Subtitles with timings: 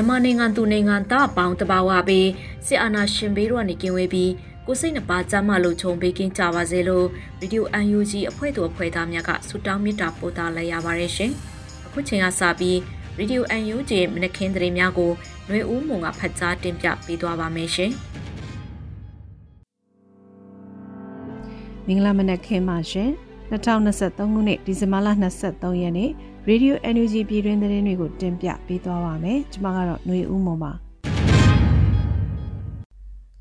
[0.00, 2.28] မြန်မာနိုင်ငံသူနိုင်ငံသားအပေါင်းတဘာဝပေး
[2.66, 4.32] စစ်အာဏာရှင်ဘေးတို့ကနေကင်းဝေးပြီး
[4.66, 7.06] ကိုစိတ်နှပါကြမ်းမလို့ခြုံပေးကင်းကြပါစေလို့
[7.40, 7.66] ဗီဒီယို
[7.98, 11.30] UNG အဖွဲ့သူအဖွဲ့သားများကဆုတောင်းမေတ္တာပို့သလိုက်ရပါတယ်ရှင်။
[11.86, 12.78] အခုချိန်ကစပြီး
[13.16, 15.10] ဗီဒီယို UNG မနက်ခင်းသတင်းများကို
[15.46, 17.90] ຫນွေဦးမုံကဖတ်ကြားတင်ပြပေးသွားပါမယ်ရှင်။
[21.86, 23.10] မင်္ဂလာမနက်ခင်းပါရှင်
[23.50, 25.08] 2023ခုနှစ်ဒီဇင်ဘာလ
[25.44, 26.10] 23ရက်နေ့
[26.50, 30.72] Radio NUG ပြည်တွင်းသတင်းတွေကိုတင်ပြပေးသွားပါမယ်ကျွန်မကတော့ຫນွေဦးမုံပါ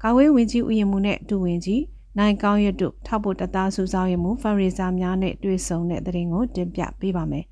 [0.03, 1.83] ကာဝေးဝင်ကြီးဥယျာဉ်မှုနဲ့ဒုဝင်ကြီး
[2.17, 7.45] နိုင်ကောင်းရတို့ထောက်ဖို့တသားစုဆောင်ရမှုဖန်ရီစာများနဲ့တွေ့ဆုံတဲ့သတင်းကိုတင်ပြပေးပါမယ်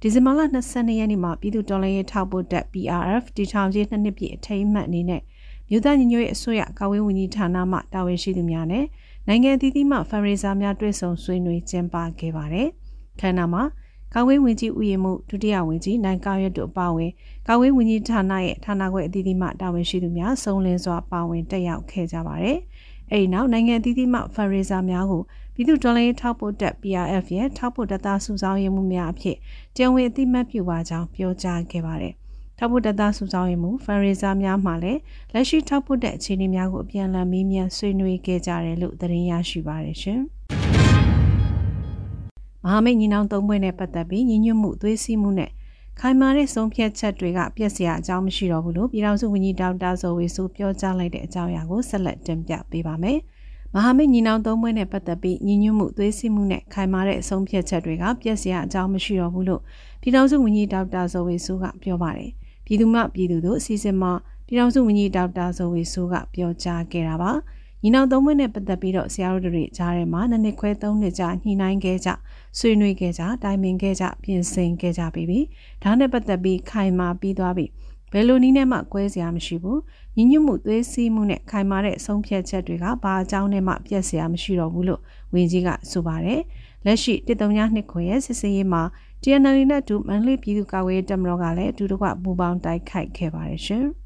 [0.00, 5.22] ဒီဇင်ဘာလ22ရက်နေ့မှာပြည်သူတော်လှန်ရေးထောက်ဖို့တက် PRF တီထောင်ကြီးနှစ်နှစ်ပြည့်အထိမ်းအမှတ်အနေနဲ့
[5.68, 8.84] မြို့သားညီညွတ်ရေးအစိုးရကာဝေးဝန်ကြီးဌာနမှတာဝန်ရှိသူများနဲ့
[9.28, 12.68] နိုင်ငံအသီးသီးမှဖန်ရီစာများတွေ့ဆုံဆွေးနွေးကျင်းပခဲ့ပါတယ်။
[13.20, 13.62] ခန္ဓာမှာ
[14.14, 17.10] ကာဝေးဝင်ကြီးဥယျာဉ်မှုဒုတိယဝင်ကြီးနိုင်ကောင်းရတို့အပါအဝင်
[17.46, 22.58] ကာဝေးဝင်ကြီးဌာနရဲ့ဌာနခွဲအသီးသီးမှတာဝန်ရှိသူများစုံလင်စွာပါဝင်တက်ရောက်ခဲ့ကြပါတယ်။
[23.10, 25.22] အဲဒီနောက်နိုင်ငံအသီးသီးမှဖန်ရီစာများကို
[25.54, 29.36] ပြည်သူ့ဒေါ်လာရေးထောက်ပို့တက် PRF ရဲ့ထောက်ပို့တပ်သားစုဆောင်းရေးမှုများအဖြစ်
[29.76, 32.14] ကျန်ဝင်အသိမှတ်ပြုပါကြောင်းပြောကြားခဲ့ပါတယ်။
[32.58, 35.00] ထောက်ပို့တပ်သားစုဆောင်းရေးမှုဖန်ရီစာများမှလည်း
[35.32, 40.22] လက်ရှိထောက်ပို့တဲ့အခြေအနေများကိုအပြန်အလှန်မေးမြန်းဆွေးနွေးခဲ့ကြတယ်လို့သတင်းရရှိပါတယ်ရှင်။
[42.64, 45.50] မဟာမိတ်ညီနောင်သုံးဘွဲ့နဲ့ပတ်သက်ပြီးညီညွတ်မှုသွေးစည်းမှုနဲ့
[46.00, 53.18] ခိုင်မာတဲ့ဆုံးဖြတ်ချက်တွေကပြည့်စရာအကြောင်းမရှိတော့ဘူးလို့ပြည်ထောင်စုဝန်ကြီးဒေါက်တာဇော်ဝေဆိုပြောကြားလိုက်တဲ့အကြောင်းအရာကိုဆက်လက်တင်ပြပေးပါမယ်။
[53.74, 59.60] မဟာမိတ်ညီနောင်သုံးဘွဲ့နဲ့ပတ်သက်ပြီးညီညွတ်မှုသွေးစည်းမှုနဲ့ခိုင်မာတဲ့ဆုံးဖြတ်ချက်တွေကပြည့်စရာအကြောင်းမရှိတော့ဘူးလို့
[60.02, 62.30] ပြည်ထောင်စုဝန်ကြီးဒေါက်တာဇော်ဝေဆိုကပြောပါတယ်။
[62.66, 64.12] ပြည်သူ့မှပြည်သူတို့အစီအစဉ်မှာ
[64.46, 67.32] ပြည်ထောင်စုဝန်ကြီးဒေါက်တာဇော်ဝေဆိုကပြောကြားခဲ့တာပါ။
[67.86, 72.10] ညီနောင်သုံးဘွဲ့နဲ့ပတ်သက်ပြီးတော့ဆရာတို့တွေကြားထဲမှာနှစ်နှစ်ခွဲသုံးနှစ်ကြာညှိနှိုင်းခဲ့ကြ
[72.58, 75.40] ဆွေးနွေးခဲ့ကြတိုင်ပင်ခဲ့ကြပြင်ဆင်ခဲ့ကြပြီးပြီ
[75.82, 77.66] ဒါနဲ့ပတ်သက်ပြီးခိုင်မာပြီးသွားပြီ
[78.12, 79.80] ဘယ်လိုနည်းနဲ့မှကွဲစရာမရှိဘူး
[80.16, 85.00] ညီညွတ်မှုသွေးစည်းမှုနဲ့ခိုင်မာတဲ့ဆုံးဖြတ်ချက်တွေကဘာအကြောင်းနဲ့မှပြတ်စရာမရှိတော့ဘူးလို့
[85.34, 86.40] ဝန်ကြီးကဆိုပါတယ်
[86.86, 88.82] လက်ရှိတစ်တုံညာနှစ်ခွေရဲ့စစ်စေးရေးမှာ
[89.22, 93.86] TNL နဲ့တူမန္တလေးပြည်သူ့ကာကွယ်ရေးတပ်မတော်ကလည်းအတူတကွပူးပေါင်းတိုက်ခိုက်ခဲ့ပါတယ်ရှင်။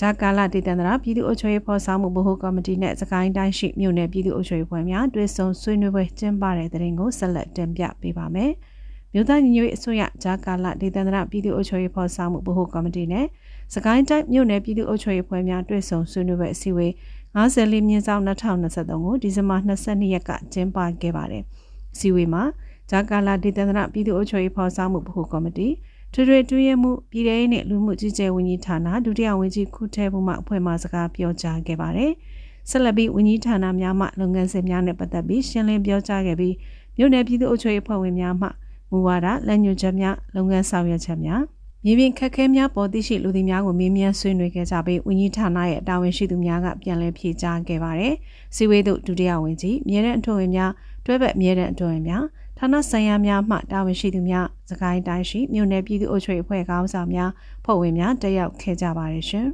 [0.00, 8.50] ဂျာကာလာဒေသန္တရာပြည်သူ့အုပ်ချုပ်ရေးဖော်ဆောင်မှုဗဟိုကော်မတီနဲ့စကိုင်းတိုင်းရှိမြို့နယ်ပြည်သူ့အုပ်ချုပ်ရေးဖွဲ့များတွဲဆုံဆွေးနွေးပွဲကျင်းပတဲ့တဲ့ရင်ကိုဆက်လက်တင်ပြပေးပါမယ်။
[9.12, 13.26] မြို့သားညီညွတ်ရေးအစိုးရဂျာကာလာဒေသန္တရာပြည်သူ့အုပ်ချုပ်ရေးဖော်ဆောင်မှုဗဟိုကော်မတီနဲ့
[13.74, 16.92] စကိုင်းတိုင်းမြို့နယ်ပြည်သူ့အုပ်ချုပ်ရေးဖွဲ့များတွဲဆုံဆွေးနွေးပွဲအစည်းအဝေး
[17.36, 21.42] 54မြင်းဆောင်2023ကိုဒီဇင်ဘာ22ရက်ကကျင်းပခဲ့ပါတယ်။
[21.94, 22.42] အစည်းအဝေးမှာ
[22.90, 25.68] ဂျာကာလာဒေသန္တရပြည်သူ့အုပ်ချုပ်ရေးဖော်ဆောင်မှုဗဟိုကော်မတီ
[26.12, 32.12] ထွေထွေတွင်းရမှုပြည်ထောင်နဲ့လူမှုကြီးကြပ်ဝန်ကြီးဌာနဒုတိယဝန်ကြီးခုထဲဘူးမှအဖွဲ့မှစကားပြောကြားခဲ့ပါတယ်။
[32.70, 36.54] ဆက်လက်ပြီးဝန်ကြီးဌာနများမှလုပ်ငန်းစဉ်များနဲ့ပတ်သက်ပြီးရှင်းလင်းပြောကြားခဲ့ပြီး
[36.96, 38.48] မြို့နယ်ပြည်သူ့အုပ်ချုပ်ရေးအဖွဲ့ဝင်များမှ
[38.90, 41.42] မူဝါဒလက်ညွှန်ချက်များလုပ်ငန်းဆောင်ရွက်ချက်များ
[41.84, 48.14] မြေပြင်ခက်ခဲများပေါ်သိရှိလူသည်များကိုမေးမြန်းဆွေးနွေးခဲ့ကြပြီးဝန်ကြီးဌာနရဲ့တာဝန်ရှိသူများကပြန်လည်ဖြေကြားခဲ့ပါတယ်။
[48.54, 50.70] စီဝေးသို့ဒုတိယဝန်ကြီးမြေတဲ့အတွဝင်များ
[51.06, 52.24] တွဲဘက်မြေတဲ့အတွဝင်များ
[52.62, 57.30] ဌာနဆိုင်ရာများမှတာဝန်ရှိသူများစကိုင်းတိုင်းရှိမြို့နယ်ပြည်သူ့အုပ်ချုပ်ရေးအဖွဲ့ခေါင်းဆောင်များ
[57.64, 59.46] ဖွဲ့ဝင်များတက်ရောက်ခဲ့ကြပါတယ်ရှင်။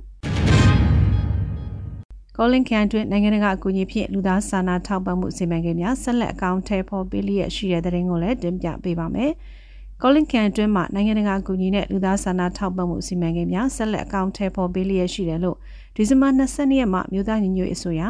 [2.36, 9.30] ကောလင်ခန်တွင်နိုင်ငံတကာအကူအညီဖြင့်လူသားစာနာထောက်ပံ့မှုစီမံကိန်းများဆက်လက်အကောင့်ထဲပေါ်ပေးလျက်ရှိတဲ့တဲ့ရင်ကိုလည်းတင်ပြပေးပါမယ်။
[10.02, 15.56] ကောလင်ခန်တွင်မှနိုင်ငံတကာအကူအညီနဲ့လူသားစာနာထောက်ပံ့မှုစီမံကိန်းများဆက်လက်အကောင့်ထဲပေါ်ပေးလျက်ရှိတယ်လို့
[15.96, 18.02] ဒီဇင်ဘာ20ရက်မှာမြို့သားညီညွတ်ရေးအစိုးရ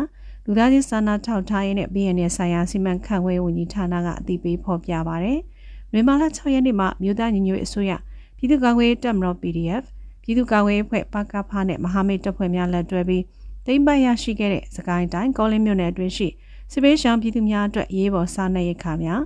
[0.48, 5.40] လူသားချင်းစာနာထောက်ထားရေးနဲ့ BNN ဆိုင်ရာစီမံခန့်ခွဲဝန်ကြီးဌာနကအသိပေးဖော်ပြပါရယ်။
[5.92, 7.92] မြန်မာလ6ရက်နေ့မှာမြို့သားညီညွတ်ရေးအစိုးရ
[8.36, 9.84] ပြည်သူ့ကာကွယ်ရေးတပ်မတော် PDF
[10.22, 13.22] ပြည်သူ့ကာကွယ်ရေးအဖွဲ့ပကဖနဲ့မဟာမိတ်တပ်ဖွဲ့များလက်တွဲပြီး
[13.66, 16.28] တိမ့်ပတ်ရရှိခဲ့တဲ့စကိုင်းတိုင်းကောလင်းမြို့နယ်အတွင်းရှိ
[16.72, 19.22] စစ်ပေးရှောင်းပြည်သူများအတွက်ရေးပေါ်စားနပ်ရိက္ခာများ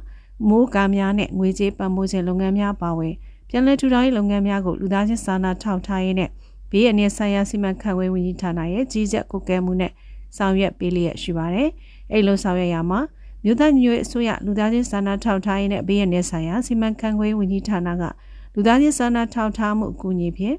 [0.49, 3.15] မိုးကားများနဲ့ငွေကြေးပံ့ပိုးခြင်းလုပ်ငန်းများပါဝင်
[3.49, 6.31] ပြန်လည်ထူထောင်ရေးလုပ်ငန်းများကိုလူသားချင်းစာနာထောက်ထားရေးနဲ့
[6.71, 9.93] ဘေးအန္တရာယ်ဆိုင်ရာစီမံခန့်ခွဲဝန်ကြီးဌာနရဲ့ကြီးကြပ်ကွပ်ကဲမှုနဲ့
[10.37, 11.69] ဆောင်ရွက်ပေးလျက်ရှိပါတယ်။
[12.13, 13.01] အဲ့လိုဆောင်ရွက်ရမှာ
[13.45, 18.03] မြို့သားညွေအစိုးရလူသားချင်းစာနာထောက်ထားရေးနဲ့ဘေးအန္တရာယ်ဆိုင်ရာစီမံခန့်ခွဲဝန်ကြီးဌာနက
[18.55, 20.57] လူသားချင်းစာနာထောက်ထားမှုအကူအညီဖြင့်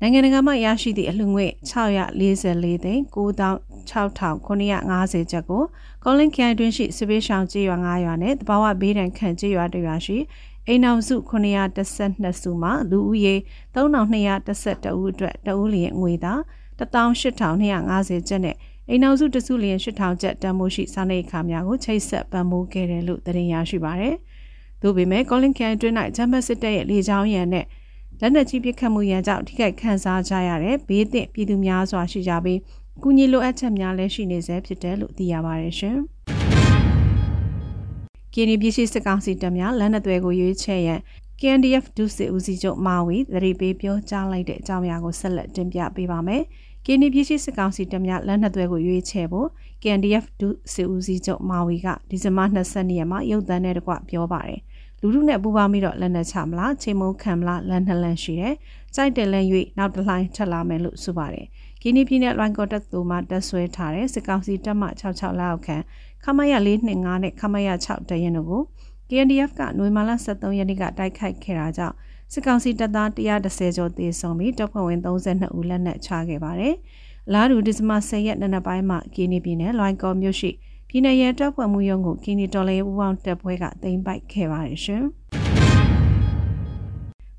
[0.00, 5.62] နိုင်ငံတကာမှရရှိသည့်အလှငွေ644သိန်း96,950ကျပ်ကို
[6.04, 10.16] ကောလင်ခိုင်တွင်ရှိစပေးဆောင်ကြေးရွာ9ရွာနဲ့တဘာဝဘေးဒဏ်ခံကြေးရွာတရွာရှိ
[10.68, 13.34] အိမ်အောင်စု912စုမှလူဦးရေ
[13.74, 16.40] 3212ဦးအတွက်တဦးလျင်ငွေသား
[16.78, 18.56] 18250ကျပ်နဲ့
[18.90, 24.16] အိမ်အောင်စုတစုလျင်8000ကျပ်တန်မိုးရှိစားနေခါများကိုချိတ်ဆက်ပံ့ပိုးခဲ့တယ်လို့သတင်းရရှိပါရယ်။
[24.82, 27.66] သို့ပေမဲ့ကောလင်ခိုင်တွင်၌ဂျမတ်စစ်တပ်ရဲ့လေကြောင်းရန်နဲ့
[28.20, 32.58] လက်နက်ကြီးပစ်ခတ်မှုရန်ကြောင့်ထိခိုက်ခံစားကြရတဲ့ဘေးသင့်ပြည်သူများစွာရှိကြပြီး
[33.02, 35.96] ကူညီလိုအပ်ချက်များလည်းရှိနေဆဲဖြစ်တယ်လို့သိရပါတယ်ရှင်။
[38.34, 41.00] ကင်းဒီပြည်ရှိစစ်ကောင်စီတပ်များလက်နက်သွဲကိုရွေးချယ်ရန်
[41.40, 46.42] KNDF ဒုစစ်ဦးစီးချုပ်မာဝီသတိပေးပြောကြားလိုက်တဲ့အကြောင်းအရာကိုဆက်လက်တင်ပြပေးပါမယ်။
[46.86, 49.48] ကင်းဒီပြည်ရှိစစ်ကောင်စီတပ်များလက်နက်သွဲကိုရွေးချယ်ဖို့
[49.82, 54.60] KNDF ဒုစစ်ဦးစီးချုပ်မာဝီကဒီဇင်ဘာ20ရက်မှာရုပ်သံနဲ့တကွပြောပါတယ်။
[55.00, 58.54] လူလူနဲ့ပူပေါင်းပြီးတော့လက်နက်ချမလားချိန်မုံခံမလားလန်နှလန်ရှိတယ်။
[58.94, 59.46] ကြိုက်တယ်လန်၍
[59.78, 61.46] နောက်တစ်လှိုင်းထက်လာမယ်လို့ဆိုပါတယ်။
[61.82, 65.82] ကီနီပြည်နယ်လွိုင်ကော်တက်သူမှတက်ဆွဲထားတဲ့စစ်ကောင်စီတပ်မှ66လောက်ခန့်
[66.24, 68.62] ခမရ425နဲ့ခမရ6တရင်တို့ကို
[69.08, 71.96] KNDF ကနွေမာလာ73ရက်နေ့ကတိုက်ခိုက်ခဲ့တာကြောင့်
[72.36, 76.74] စစ်ကောင်စီတပ်သား130ကျော်သေဆုံးပြီးတပ်ဖွဲ့ဝင်32ဦးလက်နက်ချခဲ့ပါတယ်။
[77.32, 80.50] လာဒူဒီဇမ10ရက်နေ့နက်ပိုင်းမှာကီနီပြည်နယ်လွိုင်ကော်မြို့ရှိ
[80.88, 85.02] ပြည်내ရဲတပ်ဖွဲ့မှုရုံးကိုကင်းနီတော်လေးဦးအောင်တပ်ဖွဲ့ကတင်ပိုက်ခဲ့ပါတယ်ရှင်။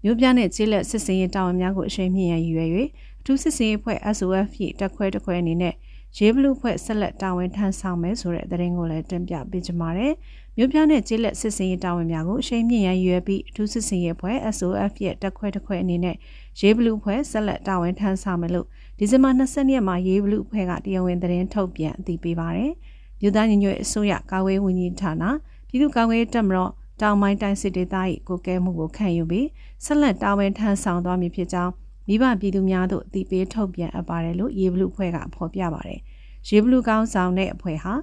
[0.03, 2.69] မြို့ပြနဲ့ကျေးလက်စစ်စင်ရေးတာဝန်များကိုအရှိန်မြင့်ရည်ရွယ်၍
[3.19, 5.73] အထူးစစ်စင်ရေးဖွဲ့ SOF ဖြင့်တက်ခွဲတက်ခွဲအနေနဲ့
[6.17, 10.13] ရေးဘလူးဖွဲ့ဆက်လက်တာဝန်ထမ်းဆောင်မယ်ဆိုတဲ့သတင်းကိုလည်းတင်ပြပေးကြပါမယ်။
[10.57, 16.15] မြို့ပြနဲ့ကျေးလက်စစ်စင်ရေးတာဝန်များကိုအရှိန်မြင့်ရည်ရွယ်ပြီးအထူးစစ်စင်ရေးဖွဲ့ SOF ရဲ့တက်ခွဲတက်ခွဲအနေနဲ့
[16.59, 18.67] ရေးဘလူးဖွဲ့ဆက်လက်တာဝန်ထမ်းဆောင်မယ်လို့
[18.97, 22.71] ဒီဇင်ဘာ20ရက်မှာရေးဘလူးဖွဲ့ကတရားဝင်သတင်းထုတ်ပြန်အသိပေးပါတယ်။
[23.21, 25.23] မြို့သားညီညွတ်အစိုးရကာဝေးဝန်ကြီးဌာန
[25.67, 27.95] ပြည်သူ့ကာကွယ်ရေးတပ်မတော်တောင်ပိုင်းတိုင်းစစ်ဒေသ၏
[28.27, 29.47] ကိုကဲမှုကိုခံယူပြီး
[29.85, 31.71] ဆက်လက်တာဝန်ထမ်းဆောင်သွားမည်ဖြစ်ကြောင်း
[32.07, 35.99] မိဘပြည်သူများတို့အသိပေးထုတ်ပြန်အပ်ပါတယ်လို့ရေဘလူအဖွဲ့ကဖော်ပြပါတယ်။
[36.49, 37.93] ရေဘလူကောင်းဆောင်တဲ့အဖွဲ့ဟာ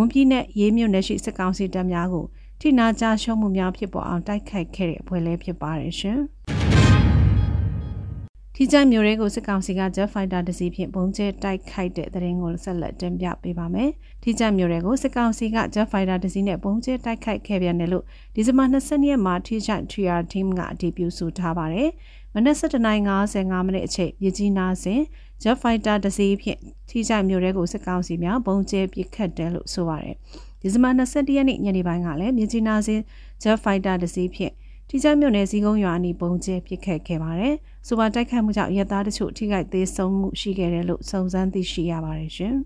[0.00, 2.26] မွန်ပြည်နယ်ရေးမြို့နယ်ရှိစစ်ကောင်စီတပ်များကို
[2.60, 6.18] ထိနာကြရှုံးမှုများဖြစ်ပေါ်အောင်တိုက်ခိုက်ခဲ့တဲ့အဖွဲ့လည်းဖြစ်ပါတယ်ရှင်။
[8.54, 13.90] ထိကြိုက်မျိုးတွေကိုစစ်ကောင်စီက Jet Fighter တစ်စီးဖြင့်ပုံကျဲတိုက်ခိုက်တဲ့တဲ့ရင်ကိုဆက်လက်တင်ပြပေးပါမယ်။
[14.22, 18.04] ထိကြိုက်မျိုးတွေကိုစစ်ကောင်စီက Jet Fighter တစ်စီးနဲ့ပုံကျဲတိုက်ခိုက်ခဲ့ပြန်တယ်လို့
[18.34, 21.88] ဒီဇင်ဘာ20ရက်မှာထိကြိုက် TR team ကအတည်ပြုဆိုထားပါတယ်။
[22.34, 25.00] မနက်7:55မိနစ်အချိန်ပြည်ကြီးနာစဉ်
[25.42, 30.16] Jet Fighter တစ်စီးဖြင့်ထိကြိုက်မျိုးတွေကိုစစ်ကောင်စီများပုံကျဲပစ်ခတ်တယ်လို့ဆိုပါတယ်။
[30.60, 33.00] ဒီဇင်ဘာ21ရက်နေ့ညနေပိုင်းကလည်းမြကြီးနားစဉ်
[33.42, 34.52] Jet Fighter တစ်စီးဖြင့်
[34.88, 37.54] ထိကြမြို့နယ်စီကုန်းရွာအနီးပုံကျဲပစ်ခတ်ခဲ့ပါတယ်။
[37.86, 42.54] ဆိုပါတိုက်ခတ်မှုကြောင့်ရဲသားတချို့ထိခိုက်သေးဆုံးမှုရှိခဲ့တယ်လို့စုံစမ်းသိရှိရပါတယ်ရှင်။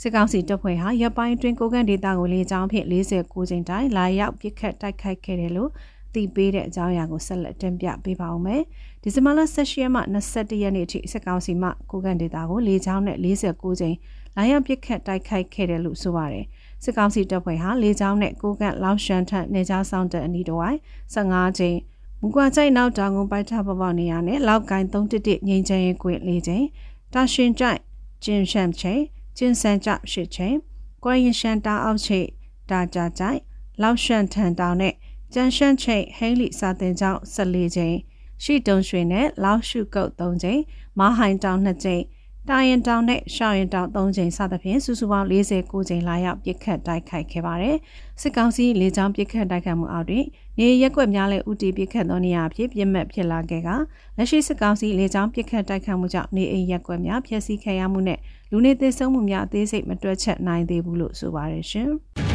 [0.00, 5.70] စစ်ကောင်စီတပ်ဖွဲ့ဟာရပ်ပိုင်းတွင်ကိုကန်ဒေတာကိုလေကြောင်းဖြင့်49ချိန်တိုင်လာရောက်ပစ်ခတ်တိုက်ခိုက်ခဲ့တယ်လို့
[6.14, 8.62] သိပေးတဲ့အကြောင်းအရာကိုဆက်လက်တင်ပြပေးပါဦးမယ်။
[9.02, 13.96] ဒီဇင်ဘာလ16ရက်မှ21ရက်နေ့အထိစစ်ကောင်စီမှကိုကန်ဒေတာကိုလေကြောင်းနဲ့49ချိန်
[14.36, 16.44] လာရောက်ပစ်ခတ်တိုက်ခိုက်ခဲ့တယ်လို့ဆိုပါတယ်။
[16.82, 20.78] စစ်ကောင်စီတပ်ဖွဲ့ဟာလေကြောင်းနဲ့ကိုကန့်လောက်ရှန်ထက်နေကြားဆောင်တဲ့အနီးတစ်ဝိုင်း
[21.14, 21.78] 15ချိန်
[22.20, 26.64] မူကွာချိုက်နောက်တောင်ကုန်းပိုက်ထပပနေရနဲ့လောက်ကိုင်း311ငိမ့်ချင်ရင်ကွေ၄ချိန်
[27.14, 27.80] တာရှင်ကြိုက်
[28.24, 29.00] ကျင်းရှမ်ချိန်
[29.36, 30.56] ကျင်းဆန်ကြ၈ချိန်
[31.04, 32.26] ကွာရင်ရှန်တာအောက်ချိန်
[32.70, 33.38] တာကြကြိုက်
[33.82, 34.94] လောက်ရှန်ထန်တောင်နဲ့
[35.32, 37.96] ကျန်ရှန်ချိန်ဟိန်းလီစာတင်ကျောင်း14ချိန်
[38.44, 40.60] ရှိတုံရွှေနဲ့လောက်ရှုကုတ်3ချိန်
[40.98, 42.02] မဟိုင်တောင်2ချိန်
[42.48, 47.76] တာရင်တောင်နဲ့ရှောင်းရင်တောင်၃ချိန်စသဖြင့်စုစုပေါင်း49ချိန်လာရောက်ပြစ်ခတ်တိုက်ခိုက်ခဲ့ပါတယ်။
[48.20, 50.24] စစ်ကောင်စီလေကြောင်းပြစ်ခတ်တိုက်ခိုက်မှုအောက်တွင်
[50.58, 53.68] နေရက်ွက်များလည်းဥတီပြစ်ခတ်သောနေရာဖြစ်ပြစ်မှတ်ဖြစ်လာခဲ့က
[54.16, 58.18] လက်ရှိစစ်ကောင်စီလေကြောင်းပြစ်ခတ်တိုက်ခိုက်မှုကြောင့်နေအိမ်ရက်ွက်များဖျက်ဆီးခံရမှုနဲ့
[58.50, 61.90] လူနေသေဆုံးမှုများအသေးစိတ်မတွက်ချက်နိုင်သေးဘူးလို့ဆိုပါတယ်ရှင်။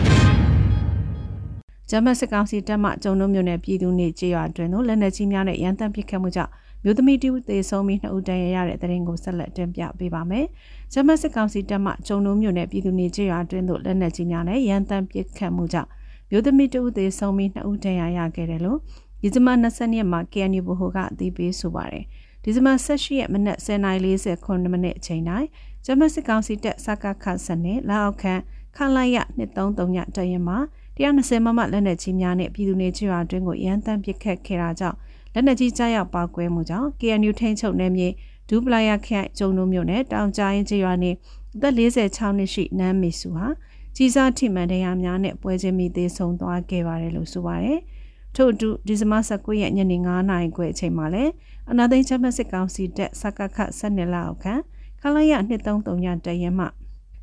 [1.90, 6.52] ဂျမတ်စစ်ကောင်စီတပ်မှကျုံတို့မျိုးနဲ့ပြည်သူနေကြေးရွာတွင်တို့လက်နက်ကြီးများနဲ့ရန်တမ်းပစ်ခတ်မှုကြောင့်
[6.84, 10.46] မျိုးသမီးတူသေဆုံးပြီးနှစ်ဦးတန်ရရတဲ့တဲ့ရင်ကိုဆက်လက်တင်ပြပေးပါမယ်။
[10.94, 15.90] ဂျမတ်စစ်ကောင်စီတပ်မှကျုံလုံးမြို့နယ်ပြည်သူနေကြေးရွာတွင်သို့လက်နက်ကြီးများနဲ့ရန်တမ်းပစ်ခတ်မှုကြောင့်
[16.32, 18.80] မျိုးသမီးတူသေဆုံးပြီးနှစ်ဦးတန်ရရခဲ့တယ်လို့
[19.22, 22.04] ဒီဇင်ဘာ20ရက်မှာ KNU ဘိုကအသိပေးဆိုပါတယ်။
[22.44, 25.48] ဒီဇင်ဘာ18ရက်မနက်10:49မိနစ်အချိန်တိုင်း
[25.86, 28.42] ဂျမတ်စစ်ကောင်စီတပ်စကခဆန်နဲ့လာအောက်ခန့်
[28.76, 30.58] ခလိုက်ရ233ညတရင်မှာ
[30.98, 34.98] 120မမလက်နက်ကြီးများနဲ့ပြည်သူနေချရွာတွင်းကိုရန်တမ်းပစ်ခတ်ခဲ့တာကြောင့်
[35.34, 38.08] လက်နက်ကြီးကြားရောက်ပါကွဲမှုကြောင့် KNU ထိန်းချုပ်နယ်မြေ
[38.50, 41.12] ဒူပလာယာခရိုင်ကျုံတို့မြို့နယ်တောင်ကြားရင်ကျေးရွာနေ
[41.56, 43.48] အသက်46နှစ်ရှိနန်းမေစုဟာ
[43.96, 47.80] ကြီးစားထိမှန်တရားများနဲ့ပွဲချင်းမိသေးဆုံးသွားခဲ့ပါတယ်လို့ဆိုပါတယ်။
[48.36, 51.32] ထို့အတူဒီဇင်ဘာ19ရက်ညနေ9နာရီခွဲအချိန်မှာလည်း
[51.72, 54.54] အနာသိန်းချက်မစစ်ကောင်စီတက်စကခ12လအောက်ခံ
[55.02, 56.66] ခလိုင်းရ233ညတရဲမှ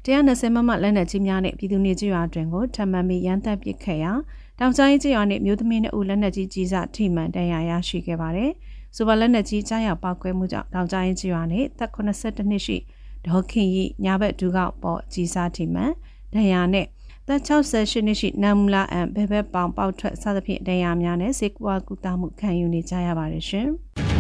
[0.05, 4.13] 120မမလက်နက်ကြီးများနဲ့ပြည်သူနေကြရွာတွင်ကိုထပ်မံပြီးရန်တပ်ပစ်ခဲ့ရာ
[4.59, 8.51] တောင်တိုင်းကြရွာနဲ့မြို့သမီးနဲ့ဦးလက်နက်ကြီးကြီးစားထိမှန်တရားရရှိခဲ့ပါတယ်။
[8.97, 12.77] ဆိုပါလက်နက်ကြီးကြားရောက်ပောက်ကွဲမှုကြောင့်တောင်တိုင်းကြရွာနဲ့သက်82နှစ်ရှိ
[13.27, 15.93] ဒေါခင်ရီညာဘက်ဒူကောက်ပေါ်ကြီးစားထိမှန်
[16.35, 16.87] တရားနဲ့
[17.29, 23.69] သက်68နှစ်ရှိနမ်မလာအန်ဘဲဘဲပေါင်ပေါက်ထွက်စသဖြင့်တရားများနဲ့စေကွာကူတာမှုခံယူနေကြရပါတယ်ရှင်။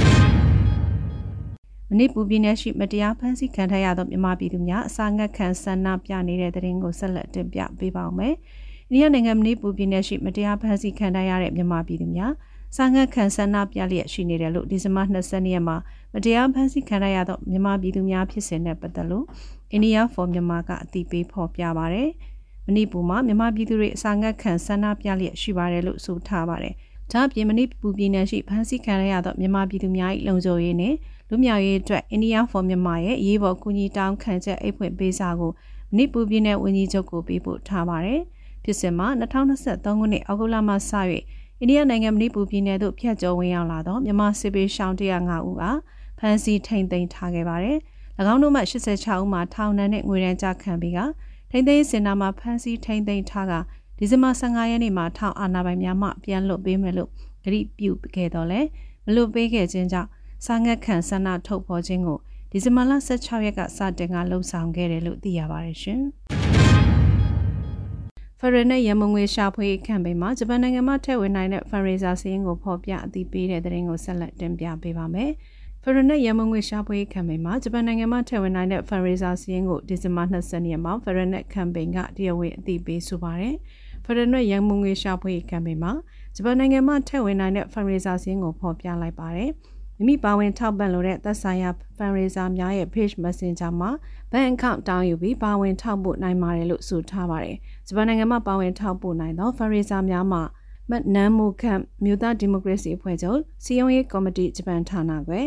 [1.92, 8.34] မနေ့ပူပြည်နယ်ရှိမတရားဖမ်းဆီးခံထားရသောမြန်မာပြည်သူများအစာငတ်ခံဆန္ဒပြနေတဲ့တဲ့ရင်ကိုဆက်လက်တင်ပြပေးပါောင်းမယ်။
[8.90, 12.32] အိန္ဒိယနိုင်ငံမနေ့ပူပြည်နယ်ရှိမတရားဖမ်းဆီးခံထားရတဲ့မြန်မာပြည်သူများ
[12.76, 15.76] စာငတ်ခံဆန္ဒပြလျက်ရှိနေတယ်လို့ဒီဇင်ဘာ20ရက်မှာ
[16.14, 19.26] မတရားဖမ်းဆီးခံရသောမြန်မာပြည်သူများဖြစ်စဉ်နဲ့ပတ်သက်လို့
[19.72, 22.10] အိန္ဒိယဖော်မြန်မာကအသိပေးဖော်ပြပါရယ်။
[22.66, 26.74] မဏိပူမှာမြန်မာပြည်သူတွေအစာငတ်ခံဆန္ဒပြလျက်ရှိပါတယ်လို့ဆိုထားပါတယ်။
[27.12, 30.94] ဒါ့အပြင်မဏိပူပြည်နယ်ရှိဖမ်းဆီးခံရသောမြန်မာပြည်သူများ၏လုံခြုံရေးနဲ့
[31.34, 35.52] လူမျိုးရေးအတွက်အိန္ဒိယဖော်မြန်မာရဲ့ရေးပေါ်ကူညီတောင်းခံချက်အိတ်ဖွင့်ပေးစာကို
[35.96, 38.20] မဏိပူပြည်နယ်ဝန်ကြီးချုပ်ကိုပေးပို့ထားပါတယ်။
[38.64, 40.76] ဖြစ်စဉ်မှာ2023ခုနှစ်အောက်တိုဘာလမှစ၍
[41.60, 45.64] အိန္ဒိယနိုင်ငံမဏိပူပြည်နယ်သို့ဖျက်ကျော်ဝင်ရောက်လာသောမြန်မာစစ်ပေးရှောင်း105ဦးက
[46.18, 47.78] ဖမ်းဆီးထိန်သိမ်းထားခဲ့ပါတယ်။၎
[48.32, 51.00] င်းတို့မှ86ဦးမှာထောင်ဒဏ်နဲ့ငွေဒဏ်ကြခံပြီးက
[51.50, 53.52] ထိန်သိမ်းစင်တာမှာဖမ်းဆီးထိန်သိမ်းထားက
[53.98, 57.10] ဒီဇင်ဘာ15ရက်နေ့မှာထောင်အာဏာပိုင်များမှပြန်လွတ်ပေးမယ်လို့
[57.44, 58.60] ကြေပြုခဲ့တော့လဲ
[59.04, 60.10] မလွတ်ပေးခဲ့ခြင်းကြောင့်
[60.44, 62.18] စာငတ်ခံဆန္ဒထုတ်ဖော်ခြင်းကို
[62.50, 66.00] ဒီဇင်ဘာလ16ရက်ကစတင်ကလှုံ့ဆော်ခဲ့တယ်လို့သိရပါတယ်ရှင်။
[68.38, 75.30] ဖရနဲ့ရမငွေရှာဖွေခန့်ပိန်မှာဂျပန်နိုင်ငံမှထည့်ဝင်နိုင်တဲ့ဖန်ရေဇာစင်းကိုဖော်ပြအသိပေးတဲ့သတင်းကိုဆက်လက်တင်ပြပေးပါမယ်။
[75.82, 83.54] ဖရနဲ့ရမငွေရှာဖွေခန့်ပိန်မှာဂျပန်နိုင်ငံမှထည့်ဝင်နိုင်တဲ့ဖန်ရေဇာစင်းကိုဒီဇင်ဘာ20ရက်မှာဖရနဲ့ခန့်ပိန်ကတရားဝင်အသိပေးဆိုပါတယ်။
[84.04, 85.92] ဖရနဲ့ရမငွေရှာဖွေခန့်ပိန်မှာ
[86.36, 89.52] ဂျပန်နိုင်ငံမှထည့်ဝင်နိုင်တဲ့ဖန်ရေဇာစင်းကိုဖော်ပြလိုက်ပါတယ်။
[89.98, 93.90] မိမိပါဝင်ထောက်ပံ့လိုတဲ့သက်ဆိုင်ရာ fundraiser များရဲ့ page messenger မှာ
[94.32, 97.56] bank account တောင်းယူပြီးပါဝင်ထောက်ပို့နိုင်ပါတယ်လို့ဆိုထားပါတယ်။
[97.86, 100.42] ဂျပန်နိုင်ငံမှာပါဝင်ထောက်ပို့နိုင်သော fundraiser များမှာ
[100.90, 105.46] မတ်နမ်မိုကမ်မြို့သားဒီမိုကရေစီအဖွဲ့ချုပ်စီယုံရေးကော်မတီဂျပန်ဌာနကွယ်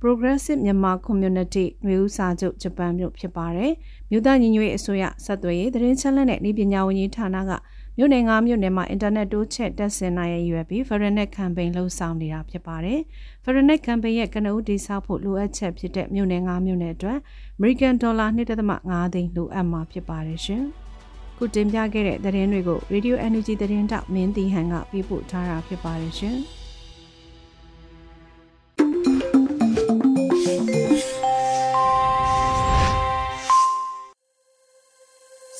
[0.00, 3.72] Progressive Myanmar Community မျိုးစာချုပ်ဂျပန်မြို့ဖြစ်ပါတယ်။
[4.10, 7.52] မြို့သားညီညွတ်ရေးအစိုးရဆက်သွယ်ရေးသတင်းချက်လက်နဲ့ဤပညာဝန်ကြီးဌာနက
[7.98, 13.00] မြို့နယ်၅မြို့နယ်မှာအင်တာနက်တိုးချက်တက်ဆင်နိုင်ရရွယ်ပြီး Feranet Campaign လှုပ်ဆောင်နေတာဖြစ်ပါတယ်။
[13.44, 17.18] Feranet Campaign ရဲ့ကနဦးတိစောက်ဖို့လိုအပ်ချက်ဖြစ်တဲ့မြို့နယ်၅မြို့နယ်အတွက်
[17.58, 20.62] American Dollar 1.5သိန်းလိုအပ်မှာဖြစ်ပါတယ်ရှင်။
[21.36, 26.38] ခုတင်ပြခဲ့တဲ့သတင်းတွေကို Radio Energy သတင်းတောက်မင်းတီဟန်ကပြပို့ထားတာဖြစ်ပါတယ်ရှင်။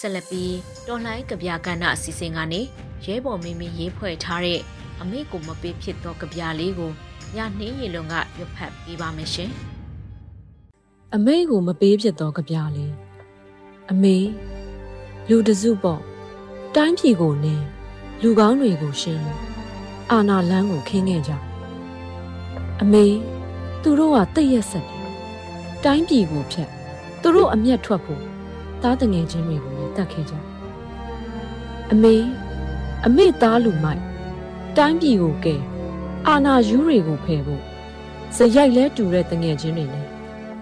[0.04, 0.54] ဆက်လက်ပြီး
[0.88, 2.60] တော်လှန်ကဗျာကဏ္ဍအစီအစဉ်ကနေ
[3.04, 4.60] ရဲဘော်မင်းမင်းရေးဖွဲ့ထားတဲ့
[5.00, 6.92] အမေကိုမပေးဖြစ်သောကဗျာလေးကို
[7.36, 9.50] ညနှင်းရီလွန်ကရွတ်ဖတ်ပေးပါမယ်ရှင်။
[11.14, 12.92] အမေကိုမပေးဖြစ်သောကဗျာလေး
[13.90, 14.16] အမေ
[15.28, 16.00] လူတစုပေါ့
[16.74, 17.64] တိုင်းပြည်ကိုနင်း
[18.22, 19.24] လူကောင်းတွေကိုရှင်း
[20.10, 21.32] အာနာလန်းကိုခင်းခဲ့ကြ
[22.82, 23.06] အမေ
[23.82, 25.04] သူတို့ကတိတ်ရက်ဆက်တယ်
[25.84, 26.68] တိုင်းပြည်ကိုဖြတ်
[27.22, 28.22] သူတို့အမျက်ထွက်ဖို့
[28.82, 30.34] သားတငယ်ချင်းတွေကိုလည်း တတ်ခဲ့ကြ
[31.92, 32.14] အမေ
[33.06, 34.02] အမေသားလူမိုက်
[34.76, 35.54] တိုင်းပြည်ကိုကဲ
[36.26, 37.62] အာနာယူးတွေကိုဖယ်ဖို့
[38.36, 40.06] စရိုက်လဲတူတဲ့တငယ်ချင်းတွေနဲ့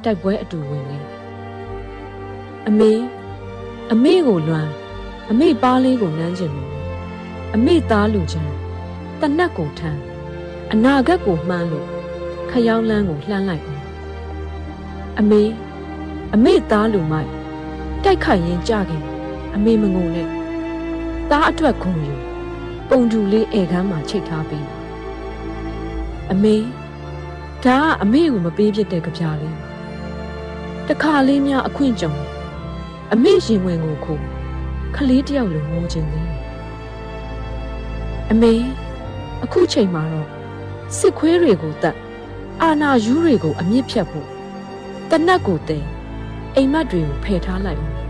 [0.05, 0.99] တိုက်ပွဲအတူဝင်နေ
[2.69, 2.93] အမေ
[3.93, 4.71] အမေကိုလွမ်း
[5.31, 6.71] အမေပါးလေးကိုနမ်းကျင်လို့
[7.55, 8.53] အမေသားလူချမ်း
[9.21, 10.01] တနတ်ကိုထမ်း
[10.73, 11.89] အနာဂတ်ကိုမှန်းလို့
[12.51, 13.83] ခရောက်လန်းကိုလှမ်းလိုက်အောင်
[15.19, 15.43] အမေ
[16.35, 17.31] အမေသားလူမိုက်
[18.05, 19.05] တိုက်ခိုက်ရင်ကြခင်
[19.55, 20.29] အမေမငုံနဲ့
[21.31, 22.15] သားအထွက်ခုံယူ
[22.89, 24.67] ပုံတူလေးဧကန်းမှာချိတ်ထားပြီး
[26.33, 26.57] အမေ
[27.65, 29.57] ဒါကအမေကိုမပေးဖြစ်တဲ့ကြပြလေး
[30.89, 32.13] တခါလေးများအခွင့်ကြုံ
[33.13, 34.15] အမေရင်ဝင်ကိုခု
[34.97, 36.31] ခလေးတယောက်လိုငိုခြင်းသေး
[38.31, 38.53] အမေ
[39.45, 40.29] အခုချိန်မှာတော့
[40.99, 41.97] စစ်ခွေးတွေကိုတတ်
[42.63, 44.29] အာနာယူးတွေကိုအမြင့်ဖြတ်ဖို့
[45.11, 45.79] တနတ်ကိုတဲ
[46.57, 48.02] အိမ်မက်တွေကိုဖယ်ထားလိုက်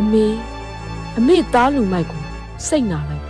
[0.00, 0.26] အောင်အမေ
[1.18, 2.22] အမေသားလူမိုက်ကို
[2.66, 3.24] စိတ်နာလိုက်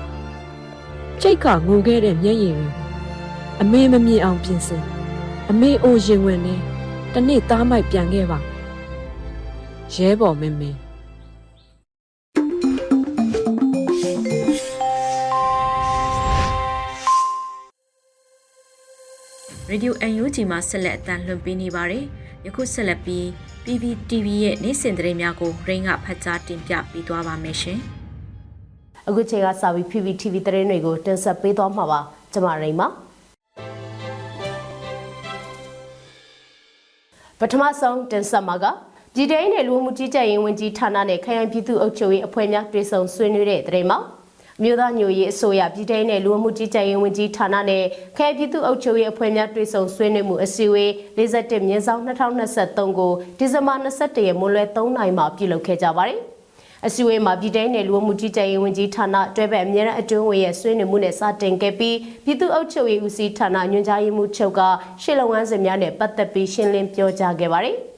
[1.21, 2.87] ကြိတ်ကငိုခဲ့တဲ့မျက်ရည်တွေကို
[3.61, 4.85] အမေမမြင်အောင်ပြင်ဆင်
[5.51, 6.55] အမေအိုရင်ဝင်နေ
[7.15, 8.39] တနေ့သားမိုက်ပြန်ခဲ့ပါ
[9.95, 10.79] ရဲဘော်မင်းမင်း
[19.69, 22.05] ရေဒီယို UNG မှာဆက်လက်အသံလွှင့်ပေးနေပါတယ်။
[22.47, 23.27] ယခုဆက်လက်ပြီး
[23.67, 27.79] PPTV ရဲ့နေ့စဉ်သတင်းများကိုရင်းကဖတ်ကြားတင်ပြပေးသွားပါမယ်ရှင်။
[29.09, 32.01] အခုချိန်ကစပြီး PPTV သတင်းတွေကိုတင်ဆက်ပေးသွားမှာပါ။
[32.33, 32.87] ကျွန်မရိန်ပါ။
[37.39, 38.67] ပထမဆုံးတင်ဆက်မှာက
[39.15, 43.99] ပြည်ထောင်နဲ့လူမှုကြီးကြပ်ရေးဝန်ကြီးဌာနနဲ့ခရိုင်ပြည်သူ့အုပ်ချုပ်ရေးအဖွဲ့များတွေ့ဆုံဆွေးနွေးတဲ့သတင်းမှာ
[44.63, 47.85] မြို့သားညိုရေးအစိုးရပြည်ထောင်နဲ့လူမှုကြီးကြပ်ရေးဝန်ကြီးဌာနနဲ့
[48.17, 56.21] ခရိုင်ပြည်သူ့အုပ်ချုပ်ရေးအဖွဲ့များတွေ့ဆုံဆွေးနွေးမှုအစည်းအဝေး47မြင်းဆောင်2023ကိုဒီဇင်ဘာ21ရက်မွန်းလွဲ3နာရီမှာပြုလုပ်ခဲ့ကြပါတယ်။
[56.87, 64.61] အစည်းအဝေးမှာပြည်ထောင်နဲ့လူမှုကြီးကြပ်ရေးဝန်ကြီးဌာနတွဲဘက်အမြဲတမ်းအတွင်းဝင်ရဲ့ဆွေးနွေးမှုနဲ့စတင်ခဲ့ပြီးပြည်သူ့အုပ်ချုပ်ရေးဦးစီးဌာနညွှန်ကြားရေးမှူးချုပ်က
[65.03, 67.79] ရှေ့လုပ်ငန်းစဉ်များနဲ့ပတ်သက်ပြီးရှင်းလင်းပြောကြားခဲ့ပါတယ်။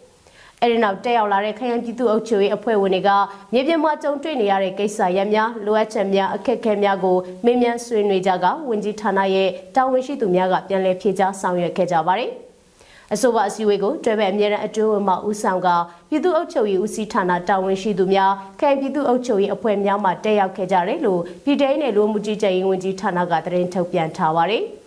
[0.65, 3.11] အဲဒီနောက်တက်ရောက်လာတဲ့ခရိုင်ပြည်သူ့အုပ်ချုပ်ရေးအဖွဲ့ဝင်တွေက
[3.53, 12.31] မြေပြင်မှာကြုံတွေ့နေရတဲ့ကိစ္စရပ်များလိုအပ်ချက်များအခက်အခဲများကိုမေးမြန်းဆွေးနွေးကြကဝန်ကြီးဌာနရဲ့တာဝန်ရှိသူများကပြန်လည်ဖြေကြားဆောင်ရွက်ခဲ့ကြပါတယ်။
[13.13, 15.69] အဆိုပါအစည်းအဝေးကိုတွဲဘက်အမြဲတမ်းအတွင်းဝင်မှဦးဆောင်က
[16.11, 24.65] ပြည်သူ့အုပ်ချုပ်ရေးဦးစီးဌာနတာဝန်ရှိသူများခိုင်ပြည်သူ့အုပ်ချုပ်ရေးအဖွဲ့များမှတက်ရောက်ခဲ့ကြတယ်လို့ပြည်ထောင်နယ်လူမှုကြီးကြပ်ရေးဝန်ကြီးဌာနကသတင်းထုတ်ပြန်ထားပါတယ်။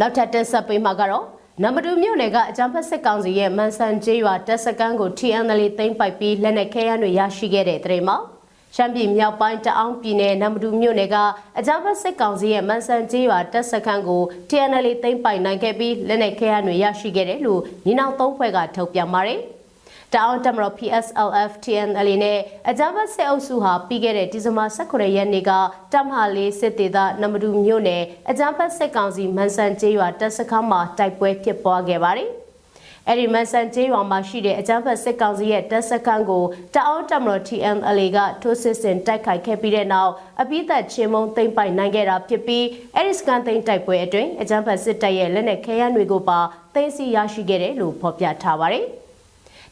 [0.00, 1.26] နောက်ထပ်တက်ဆက်ပေးမှာကတော့
[1.62, 8.16] နံပါတ်2မြို့နယ်ကအကြံဖက်စစ်ကောင်စီရဲ့မန်ဆန်ကျေးရွာတပ်စခန်းကို TNL သိမ်းပိုက်ပြီးလက်နက်ခဲယမ်းတွေရရှိခဲ့တဲ့တဲ့မှာ
[8.76, 11.16] ရှမ်းပြည်မြောက်ပိုင်းတအောင်ပြည်နယ်နံပါတ်2မြို့နယ်က
[11.58, 19.40] အကြံဖက်စစ်ကောင်စီရဲ့မန်ဆန်ကျေးရွာတပ်စခန်းကို TNL သိမ်းပိုက်နိုင်ခဲ့ပြီးလက်နက်ခဲယမ်းတွေရရှိခဲ့တယ်လို့ညီနောင်သုံးဖွဲ့ကထုတ်ပြန်ပါတယ်။
[20.14, 22.38] တအောင်တမတော် PSLF TNL နဲ့
[22.68, 25.50] အကြမ်းဖက်စစ်အုပ်စုဟာပြီးခဲ့တဲ့ဒီဇင်ဘာ18ရက်နေ့က
[25.92, 32.30] တမဟာလေးစစ်တေသနမဒူမြို့နယ်အကြမ်းဖက်စစ်ကောင်စီမန်ဆန်ကျေးရွာတပ်စခန်းမှာတိုက်ပွဲဖြစ်ပွားခဲ့ပါတယ်။
[33.08, 42.64] အဲဒီမန်ဆန်ကျေးရွာမှာရှိတဲ့အကြမ်းဖက်စစ်ကောင်စီရဲ့တပ်စခန်းကိုတအောင်တမတော် TNL ကထိုးစစ်ဆင်တိုက်ခိုက်ခဲ့ပြီးတဲ့နောက်အပိသက်ချင်းမုံသိမ့်ပိုက်နိုင်ခဲ့တာဖြစ်ပြီး
[42.96, 46.40] အဲဒီစကန်သိမ်းတိုက်ပွဲအတွင်းအကြမ်းဖက်စစ်တပ်ရဲ့လက်နက်ခဲယမ်းတွေကိုပါ
[46.74, 48.86] သိမ်းဆည်းရရှိခဲ့တယ်လို့ဖော်ပြထားပါတယ်။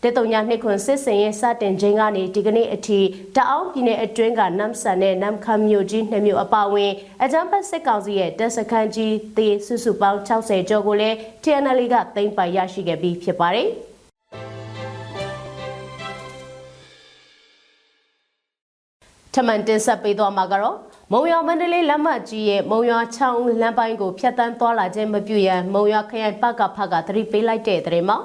[0.03, 3.01] တေတုံညာနှစ်ခွန်စစ်စင်ရဲ့စတင်ခြင်းကနေဒီကနေ့အထိ
[3.37, 13.69] တအောင်ပြည်နယ်အတွင်းကနမ်ဆန်နဲ့နမ်ခမ်မြို့ကြီးနှစ်မြို့အပါအဝင်အကြမ်းဖက်စစ်ကောင်စီရဲ့တပ်စခန်းကြီးသေစုစုပေါင်း60ကျော်ကိုလည်း TNL ကသိမ်းပိုက်ရရှိခဲ့ပြီးဖြစ်ပါတယ်။
[19.35, 20.77] ထမန်တင်ဆက်ပေးသွားမှာကတော့
[21.13, 28.19] မုံရွာမန္တလေးလမ်းမကြီးရဲ့မုံရွာချောင်းလမ်းပိုင်းကိုဖျက်ဆီးသွားလာခြင်းမပြုရန်မုံရွာခရိုင်ပကဖကသတိပေးလိုက်တဲ့တဲ့မှာ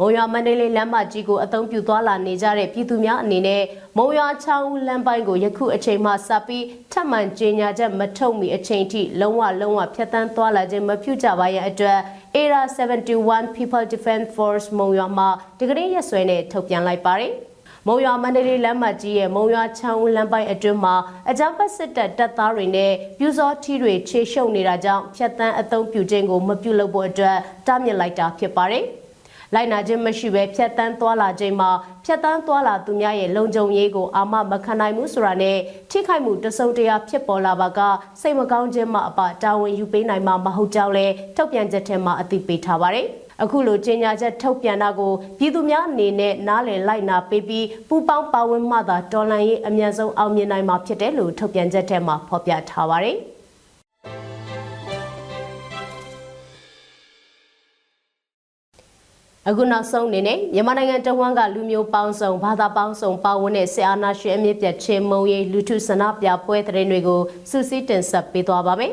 [0.00, 3.62] မုံရွာမန္တလေးလမ်းမကြီးကိုအသုံးပြုသွားလာနေကြတဲ့ပြည်သူများအနေနဲ့
[3.98, 11.98] မုံရွာချောင်းလမ်းပိုင်းကိုယခုအချိန်မှစပြီးထပ်မံကြေညာချက်မထုတ်မီအချိန်ထိလုံးဝလုံးဝဖျက်ဆီးသွားလာခြင်းမပြုကြပါရန်အတွက်
[12.42, 15.24] Era 71 People Defense Force မုံရွာမှ
[15.58, 17.32] ဒီကနေ့ရက်စွဲနဲ့ထုတ်ပြန်လိုက်ပါတယ်။
[17.86, 20.94] မုံရွာမန္တလေးလမ်းမကြီးရဲ့မုံရွာချောင်းလမ်းပိုင်းအတွင်းမှာ
[21.30, 28.86] အကြမ်းဖက်စစ်တပ်တပ်သားတွေနဲ့ပြူစောထီတွေခြေရှုပ်နေတာကြောင့်ဖျက်ဆီးအသုံးပြုခြင်းကိုမပြုလုပ်ဖို့အတွက်တားမြစ်လိုက်တာဖြစ်ပါတယ်။
[29.54, 31.70] လိုက်နာခြင်းမရှိဘဲဖြတ်တန်းသွားလာခြင်းမှာ
[32.04, 35.56] ဖြတ်တန်းသွားလာသူများရဲ့လုံခြုံရေးကိုအာမမခံနိုင်မှုဆိုတာနဲ့
[35.90, 37.80] ထိခိုက်မှုတစုံတရာဖြစ်ပေါ်လာပါက
[38.20, 41.06] စိတ်မကောင်းခြင်းမှအပတာဝန်ယူပေးနိုင်မှာမဟုတ်ကြောင်းလဲ
[41.36, 43.06] ထုတ်ပြန်ချက်ထဲမှာအသိပေးထားပါတယ်
[43.42, 53.18] အခုလိုကြေညာချက်ထုတ်ပြန်တာကိုပြည်သူများအနေနဲ့နားလည်လိုက်နာပေးပြီးပူပေါင်းပါဝင်မှသာတော်လှန်ရေးအမြန်ဆုံးအောင်မြင်နိုင်မှာဖြစ်တယ်လို့ထုတ်ပြန်ချက်ထဲမှာဖော်ပြထားပါတယ်။
[59.50, 68.92] အခုနောက်ဆုံးအနေနဲ့မြန်မာနိုင်ငံတဝန်းကလူမျိုးပေါင်းစုံဘာသာပေါင်းစုံပါဝင်တဲ့ဆီအာနာရှင်အမြင့်ပြတ်ချင်းမုံရေးလူထုဆန္ဒပြပွဲတဲ့တွေကိုစူးစီးတင်ဆက်ပေးသွားပါမယ်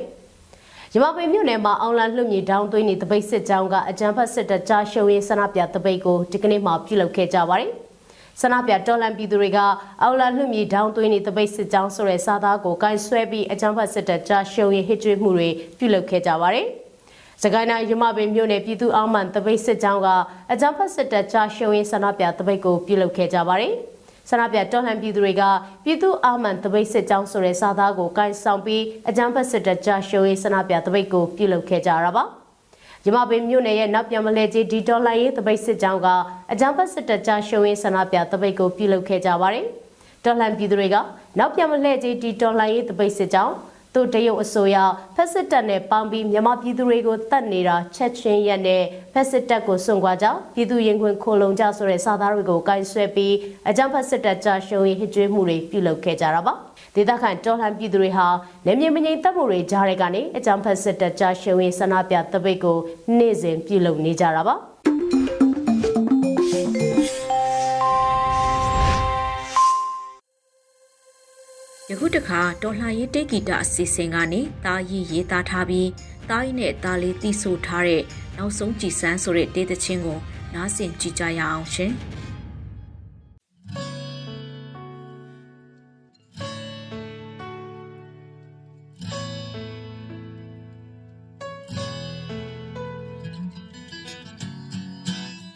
[0.93, 7.71] ။ရမပိမြို့နယ်မှာအောင်လန်လွတ်မြေတောင်းသွင်းနေတပိတ်စစ်ကြောင်းကအကြံဖတ်စစ်တပ်ကြားရှုံရေးဆန္ဒပြတပိတ်ကိုဒီကနေ့မှပြုလုပ်ခဲ့ကြပါတယ်။
[8.41, 9.59] ဆန္ဒပြတော်လန်ပြည်သူတွေက
[10.01, 16.67] အောင်လန်လွတ်မြေတောင်းသွင်းနေတပိတ်စစ်ကြောင်းဆိုတဲ့စာသားကိုကင်ဆွဲပြီးအကြံဖတ်စစ်တပ်ကြားရှုံရေးဟစ်ကြွေးမှုတွေပြုလုပ်ခဲ့ကြပါတယ်။
[17.41, 20.08] စကိုင်းတိုင်းရမပင်မြို့နယ်ပြည်သူ့အောင်မှန်တပိတ်စစ်ကြောင်းက
[20.52, 23.74] အကြမ်းဖက်စစ်တပ်ကြားရှုံရင်ဆန္ဒပြတပိတ်ကိုပြုလုပ်ခဲ့ကြပါတယ်။
[24.30, 25.43] ဆန္ဒပြတော်လှန်ပြည်သူတွေက
[25.84, 32.24] ပြည်သူ့အောင်မှန်တပိတ်စစ်ကြောင်းဆိုတဲ့စာသားကိုကိုင်ဆောင်ပြီးအကြမ်းဖက်စစ်တပ်ကြားရှုံရင်ဆန္ဒပြတပိတ်ကိုပြုလုပ်ခဲ့ကြတာပါ။
[33.06, 36.08] ရမပင်မြို့နယ်ရဲ့နောက်ပြန်မလဲကြီးဒီတော်လှန်ရေးတပိတ်စစ်ကြောင်းက
[36.52, 39.65] အကြမ်းဖက်စစ်တပ်ကြားရှုံရင်ဆန္ဒပြတပိတ်ကိုပြုလုပ်ခဲ့ကြပါတယ်။
[40.24, 40.96] တော်လှန်ပြည်သူတွေက
[41.39, 43.54] နောက်ပြန်မလဲကြီးဒီတော်လှန်ရေးတပိတ်စစ်ကြောင်း
[43.93, 44.77] သူတရုတ်အစိုးရ
[45.15, 53.36] ဖက်စစ်တပ်နဲ့ပေါင်းပြီးမြန်မာပြည်သူတွေကိုတတ်နေတာချက်ချင်းရက်နဲ့ဖက်စစ်တပ်ကိုစွန့်ခွာကြပြည်သူရင်ခွင်ခိုလုံကြဆိုတဲ့စာသားတွေကိုကိုင်ဆွဲပြီး
[53.69, 56.53] အကြမ်းဖက်စစ်တပ်ကြရှုံးရေးဟစ်ကြွေးမှုတွေပြုလုပ်ခဲ့ကြတာပါ
[56.95, 58.27] ဒေသခံတော်လှန်ပြည်သူတွေဟာ
[58.65, 62.77] နေမြေမငြိမ်သက်မှုတွေကြားတဲ့ကနေအကြမ်းဖက်စစ်တပ်ကြရှုံးရေးဆန္ဒပြတပိတ်ကို
[63.17, 64.72] နေ့စဉ်ပြုလုပ်နေကြတာပါ
[71.99, 75.89] ခုတခါတော်လှန်ရေးတေဂီတာအစီအစဉ်ကနေတာရီရေးသားထားပြီး
[76.29, 78.03] တားရင်နဲ့သားလေးတီးဆိုထားတဲ့
[78.38, 80.19] နောက်ဆုံးကြည်စမ်းဆိုတဲ့ဒေသချင်းကို
[80.53, 81.93] နားဆင်ကြည့်ကြရအောင်ရှင်။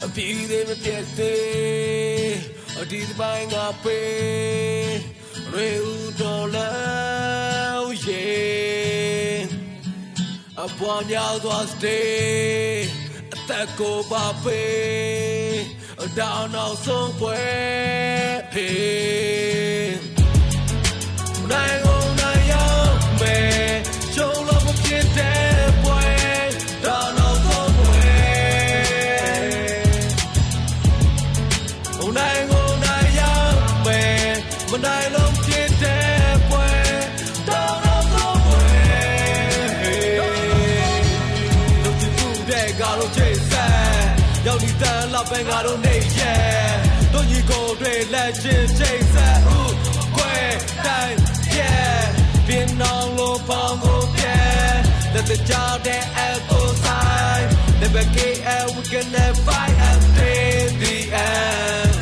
[0.03, 2.35] အပြေးသေးမပြတ်သေး
[2.79, 4.46] အဒီဒီပိုင်းကပေး
[10.79, 12.81] ပွားများစွာစတေး
[13.35, 15.57] အသက်ကိုပါပေး
[16.03, 17.41] အတောင်အောင်ဆုံးပွဲ
[18.53, 19.66] ဟေး
[55.29, 57.43] လက်တကြောက်တဲ့ echo sign
[57.81, 60.95] never get out we can never fight and stay the
[61.29, 61.95] end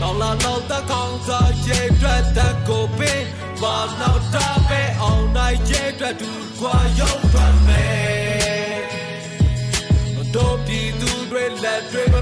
[0.00, 3.22] တော်လာတော့တကောင်းစားရဲ့အတွက်တကိုပင်
[3.60, 8.80] ဘာနောက်တာပဲအောင်နိုင်ရဲ့အတွက်သူခွာရောက်ထွက်မယ်
[10.34, 12.16] တို့ပြည်သူတွေလက်တွေမ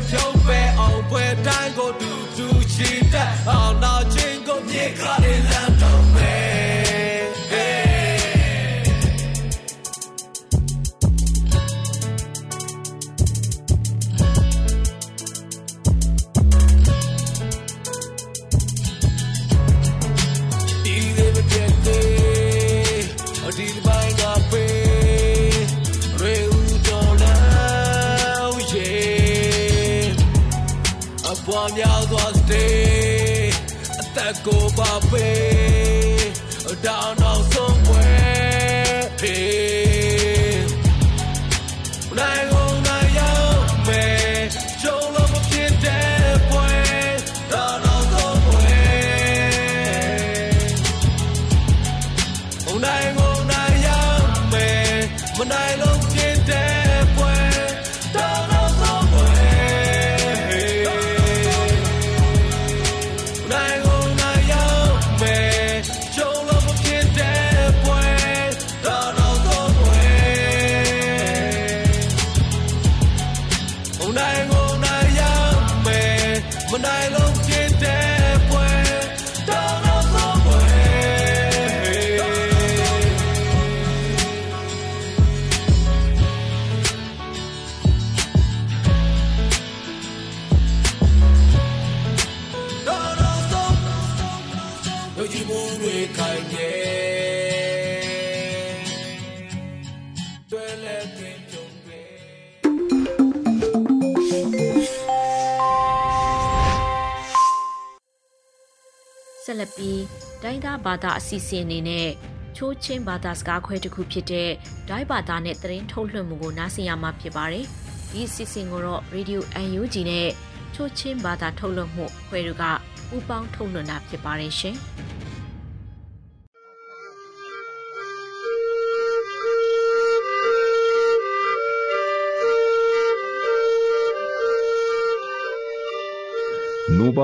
[109.64, 110.02] ဆက်လက်ပြီး
[110.42, 112.08] တိုင်းသားဘာသာအစီအစဉ်အနေနဲ့
[112.56, 114.50] ချိုးချင်းဘာသာစကားခွဲတစ်ခုဖြစ်တဲ့
[114.88, 117.64] ဒိုင်းဘာသာနဲ့သတင်းထုတ်လွှင့်မှုကိုနားဆင်ရမှာဖြစ်ပါတယ်။
[118.12, 120.28] ဒီအစီအစဉ်ကိုတော့ Radio UNG နဲ့
[120.74, 122.64] ချိုးချင်းဘာသာထုတ်လွှင့်မှုခွဲတွေက
[123.08, 124.76] ပူးပေါင်းထုတ်လွှင့်တာဖြစ်ပါတယ်ရှင်။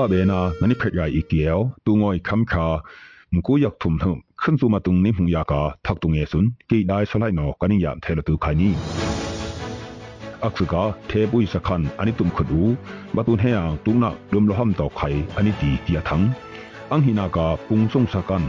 [0.00, 2.66] าเบนานันิเพยาอีเกียวตุงอยคำคา
[3.34, 8.70] มุกุยักทุมทุมขึ้นสุมาตุงนิมุงยากาทักตุงเอซุนกีได้สลายนอกันิยามเทลตุขานี
[10.44, 12.62] อักษกาเทปุยสคันอันนี้ตุมขดู
[13.14, 16.20] บาตุนเฮียงตุงนักลุมโลหัมตอกไข่อันนี้ตีเตียทัง
[16.92, 18.42] อังหินากาปุงทรงสกัน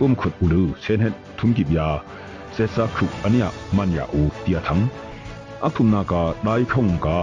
[0.00, 1.88] อุมขดอุลือเซนเฮดทุมกิบยา
[2.52, 3.44] เซซาครุอันนี้
[3.76, 4.80] มันยาอูเตียทัง
[5.64, 7.18] อักทุมนากาได้คงกา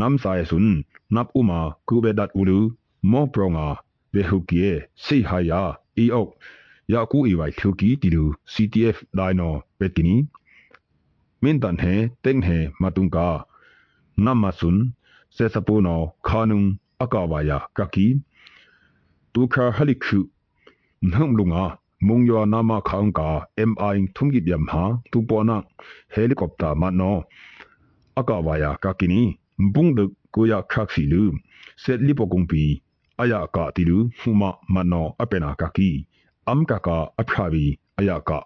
[0.00, 0.70] နမ်ဆိုင်ဆွန်
[1.14, 2.58] နပ်ဥမာကူဘေဒတ်ဥလူ
[3.10, 3.66] မောပရောငါ
[4.12, 4.60] ဘေဟုကီ
[5.04, 5.60] စေဟာယာ
[5.98, 6.30] အီအော့
[6.92, 10.16] ယာကူအီဝိုင်ထုကီတီလူ CTF ဒိုင်နိုဘေတီနီ
[11.42, 11.94] မင်တန်ဟေ
[12.24, 13.28] တင်ဟေမတုန်ကာ
[14.24, 14.84] နမဆွန်း
[15.36, 16.62] စေစပူနောခါနုံ
[17.02, 18.06] အကာဝါယာကကီ
[19.32, 20.18] တူခါဟလိခု
[21.12, 21.64] နှုံလုံငါ
[22.06, 23.28] မုံယောနာမခေါင်ကာ
[23.70, 25.56] MI ထုံကြီးပြမဟာတူပေါ်နာ
[26.12, 27.16] ဟဲလီကော်ပတာမနော
[28.18, 29.22] အကာဝါယာကကီနီ
[29.74, 31.22] ဘုံဒု ကိုယာခါခီလူ
[31.82, 32.64] ဆက်လီပိုကုံပီ
[33.20, 34.42] အယာကာတီလူဟူမ
[34.74, 35.90] မနောအပနာကကီ
[36.48, 37.64] အမ်ကကာအဖရာဘီ
[37.98, 38.38] အယာကာ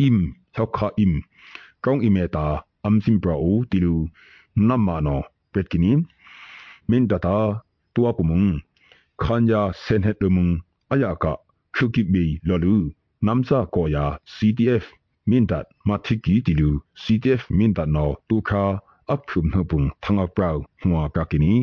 [0.00, 0.18] အင်
[0.54, 1.14] ဟောက်ခါအင်
[1.84, 2.46] ကောင်းအီမေတာ
[2.84, 3.94] အမ်စင်ပရာအိုတီလူ
[4.68, 5.20] နမနော
[5.52, 5.92] ပက်ကီနီ
[6.90, 7.36] မင်ဒတာ
[7.94, 8.42] တူအပမုံ
[9.22, 10.48] ခန်ယာစန်ဟက်ဒမုံ
[10.92, 11.24] အယာက
[11.74, 12.74] ခုကိဘီလောလူ
[13.26, 14.04] နမ်စာကိုယာ
[14.34, 14.84] CTF
[15.30, 16.68] မင်ဒတ်မတိကီတီလူ
[17.02, 18.64] CTF မင်ဒတ်နောတူခါ
[19.12, 21.54] အဖုမဟုံထငါပရောဟွာကကိနီ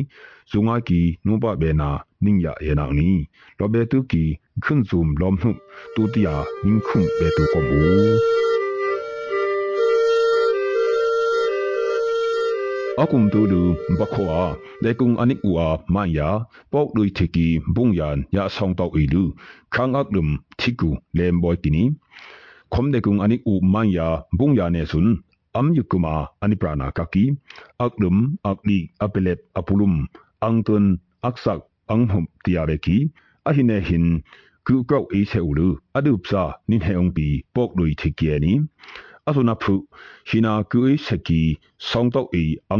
[0.50, 1.90] ဇုငါကီနုဘဘေနာ
[2.24, 3.10] နင်းယာယေနာနီ
[3.58, 4.24] လောဘေတုကီ
[4.62, 5.50] ခွန်းဇုံလောမ်ဟု
[5.94, 7.82] တူတီယာနင်းခုံဘေတုကောမူ
[13.02, 13.62] akum tu du
[13.98, 14.42] bakhoa
[14.84, 16.28] lekung anik ua maya
[16.72, 19.24] pok dui thiki bungyan ya song tok ilu
[19.74, 20.28] khang ak dum
[20.60, 21.84] thiku lem boy tini
[22.72, 25.08] khom lekung anik u maya bungya ne sun
[25.58, 27.24] am yukuma ani prana kaki
[27.84, 28.16] ak dum
[28.50, 29.94] akli apelep apulum
[30.46, 30.86] angtun
[31.28, 31.60] aksak
[31.92, 32.98] anghum tiareki
[33.48, 34.06] ahine hin
[34.66, 38.54] ku kau e se ulu adupsa nin heong pi pok dui thiki ni
[39.28, 39.74] အဆုနာဖု
[40.28, 41.42] ဟိနာကူအိစကီ
[41.88, 42.74] ဆောင်းတော့အီအ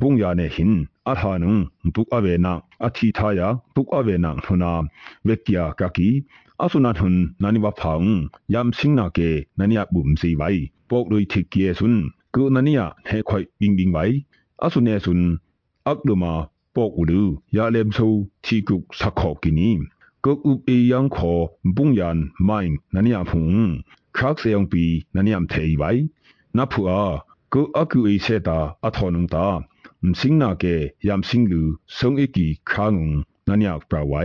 [0.00, 0.70] บุงยาเนหิน
[1.08, 1.56] อาหานุง
[1.94, 2.52] บุกอเวนา
[2.82, 4.72] อธิทายาบุกอเวนาหุนา
[5.24, 6.10] เวกยากากี
[6.60, 8.02] อาสุนาทุนนันิวาพัง
[8.54, 9.18] ยามสิงนาเก
[9.58, 10.48] นันิยาบุมสีไว้
[10.88, 11.94] ปกดุยทิกเกสุน
[12.34, 14.04] กูนันิยาเฮคอยบิงบิงไว้
[14.62, 15.20] อาสุเนสุน
[15.88, 16.32] อักดมา
[16.74, 17.22] ปกอุดู
[17.56, 18.08] ยาเลมซู
[18.44, 19.70] ทีกุกสักขอกินี
[20.24, 21.32] ก็อุบเอยังขอ
[21.76, 22.58] บุงยานไม่
[22.94, 23.52] นันิยาพุง
[24.16, 25.90] ครักเสียงปีนันิยามเทไว้
[26.56, 26.90] นับผัว
[27.52, 29.46] ก็อักอุเอเซตาอัทอนุงตา
[30.19, 30.65] สิงนาเก
[31.07, 31.61] ยามสิงลู
[31.97, 32.95] สงเอกีคราง
[33.47, 34.23] นันยากปราไว้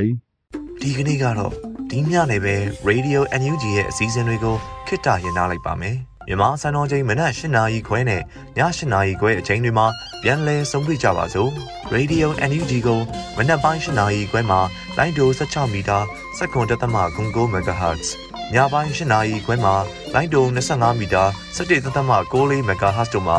[0.81, 1.53] ဒီကနေ့ကတော့
[1.91, 2.57] ဒီညနေပဲ
[2.89, 8.23] Radio NUG ရဲ့အစည်းအဝေးကိုခਿੱတရရနိုင်ပါမယ်မြန်မာစံတော်ချိန်မနက်၈နာရီခွဲနဲ့ည
[8.59, 9.87] ၈နာရီခွဲအချိန်တွေမှာ
[10.23, 11.51] ပြန်လည်ဆုံးဖြတ်ကြပါစို့
[11.95, 13.01] Radio NUG ကို
[13.37, 14.61] မနက်ပိုင်း၈နာရီခွဲမှာ
[14.97, 15.99] လိုင်းဒို16မီတာ
[16.39, 18.07] စက္ကန့်တသမ9 MHz
[18.55, 19.75] ညပိုင်း၈နာရီခွဲမှာ
[20.15, 21.25] လိုင်းဒို25မီတာ
[21.57, 23.39] 17သမ6 MHz တို့မှာ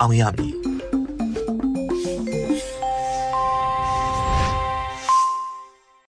[0.00, 0.67] အောင်ရမည်